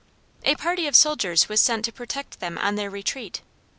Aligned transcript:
A 0.43 0.55
party 0.55 0.87
of 0.87 0.95
soldiers 0.95 1.47
was 1.47 1.61
sent 1.61 1.85
to 1.85 1.91
protect 1.91 2.39
them 2.39 2.57
on 2.57 2.73
their 2.73 2.89
retreat. 2.89 3.41